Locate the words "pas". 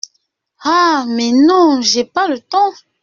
2.05-2.27